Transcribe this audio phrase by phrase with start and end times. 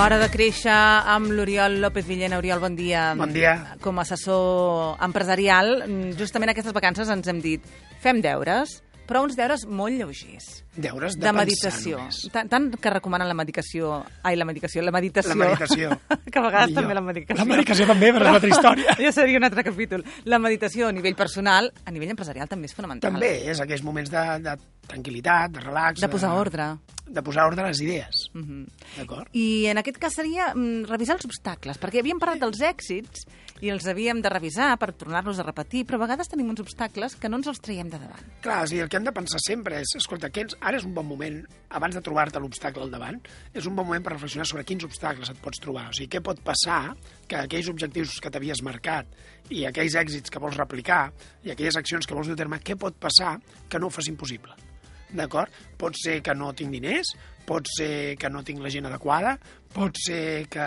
[0.00, 2.38] Hora de créixer amb l'Oriol López Villena.
[2.40, 3.10] Oriol, bon dia.
[3.18, 3.56] Bon dia.
[3.84, 5.82] Com a assessor empresarial,
[6.16, 7.66] justament aquestes vacances ens hem dit
[8.00, 8.78] fem deures,
[9.10, 10.46] però uns deures molt lleugers.
[10.78, 11.98] Deures de, de meditació.
[12.30, 14.04] Tant, tant que recomanen la medicació...
[14.22, 15.34] Ai, la medicació, la meditació.
[15.34, 15.96] La meditació.
[16.30, 16.84] que a vegades Millor.
[16.84, 17.38] també la medicació.
[17.40, 18.94] La medicació també, però és una altra història.
[19.06, 20.06] ja seria un altre capítol.
[20.30, 23.10] La meditació a nivell personal, a nivell empresarial també és fonamental.
[23.10, 24.54] També és aquells moments de, de
[24.90, 26.06] tranquil·litat, de relax...
[26.06, 26.70] De posar ordre.
[26.78, 28.30] De posar ordre a les idees.
[28.32, 28.66] Mm -hmm.
[28.96, 29.28] D'acord?
[29.32, 33.26] I en aquest cas seria mm, revisar els obstacles, perquè havíem parlat dels èxits
[33.60, 37.16] i els havíem de revisar per tornar-los a repetir, però a vegades tenim uns obstacles
[37.16, 38.24] que no ens els traiem de davant.
[38.40, 40.94] Clar, o sigui, el que hem de pensar sempre és, escolta, aquests, ara és un
[40.94, 43.20] bon moment, abans de trobar-te l'obstacle al davant,
[43.52, 45.88] és un bon moment per reflexionar sobre quins obstacles et pots trobar.
[45.90, 46.96] O sigui, què pot passar
[47.28, 49.06] que aquells objectius que t'havies marcat
[49.50, 51.12] i aquells èxits que vols replicar
[51.44, 54.16] i aquelles accions que vols dur a terme, què pot passar que no ho facin
[54.16, 54.69] possible?
[55.16, 55.50] D'acord?
[55.80, 57.14] Pot ser que no tinc diners,
[57.48, 59.32] pot ser que no tinc la gent adequada,
[59.74, 60.66] pot ser que,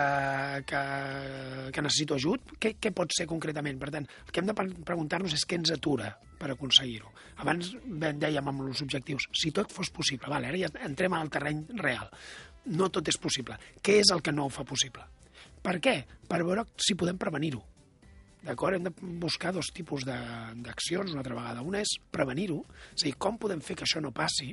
[0.68, 0.82] que,
[1.72, 2.54] que necessito ajut.
[2.60, 3.78] Què, què pot ser concretament?
[3.80, 7.08] Per tant, el que hem de pre- preguntar-nos és què ens atura per aconseguir-ho.
[7.40, 11.64] Abans dèiem amb els objectius, si tot fos possible, vale, ara ja entrem al terreny
[11.80, 12.10] real.
[12.76, 13.56] No tot és possible.
[13.84, 15.02] Què és el que no ho fa possible?
[15.64, 15.98] Per què?
[16.28, 17.62] Per veure si podem prevenir-ho.
[18.44, 18.76] D'acord?
[18.76, 18.92] Hem de
[19.22, 21.62] buscar dos tipus de- d'accions una altra vegada.
[21.64, 22.60] Una és prevenir-ho,
[22.94, 24.52] és a dir, com podem fer que això no passi,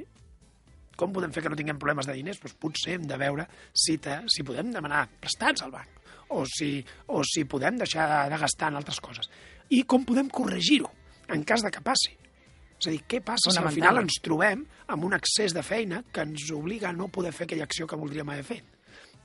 [0.95, 2.39] com podem fer que no tinguem problemes de diners?
[2.39, 5.99] Doncs potser hem de veure si, te, si podem demanar prestats al banc
[6.31, 6.79] o si,
[7.11, 9.27] o si podem deixar de gastar en altres coses.
[9.69, 10.89] I com podem corregir-ho
[11.27, 12.13] en cas de que passi.
[12.79, 16.03] És a dir, què passa si al final ens trobem amb un excés de feina
[16.11, 18.63] que ens obliga a no poder fer aquella acció que voldríem haver fet?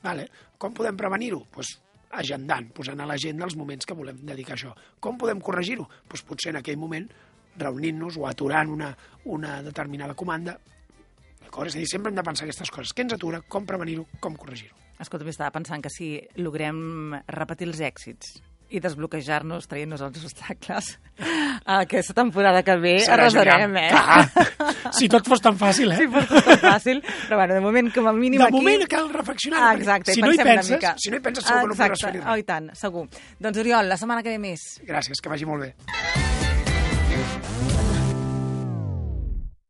[0.03, 0.27] Vale.
[0.59, 1.45] Com podem prevenir-ho?
[1.51, 1.71] Pues,
[2.11, 4.73] agendant, posant a l'agenda els moments que volem dedicar a això.
[4.99, 5.87] Com podem corregir-ho?
[6.07, 7.07] Pues, potser en aquell moment
[7.57, 8.91] reunint-nos o aturant una,
[9.25, 10.57] una determinada comanda.
[11.41, 11.69] D'acord?
[11.71, 12.93] És a dir, sempre hem de pensar aquestes coses.
[12.93, 13.41] Què ens atura?
[13.47, 14.05] Com prevenir-ho?
[14.23, 14.75] Com corregir-ho?
[14.99, 18.37] Escolta, estava pensant que si logrem repetir els èxits
[18.73, 20.89] i desbloquejar-nos, traient-nos els obstacles,
[21.77, 23.89] aquesta temporada que ve Serà arrasarem, eh?
[23.93, 24.47] Clar,
[24.97, 25.99] si tot fos tan fàcil, eh?
[26.01, 28.53] Si fos tan fàcil, però bueno, de moment, com a mínim aquí...
[28.53, 31.71] De moment cal reflexionar, ah, exacte, si no hi penses, si no hi penses segur
[31.71, 32.23] exacte, que no podràs fer-hi.
[32.27, 33.07] Oh, i tant, segur.
[33.41, 34.69] Doncs Oriol, la setmana que ve més.
[34.87, 35.73] Gràcies, que vagi molt bé.